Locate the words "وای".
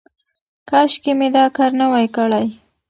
1.91-2.07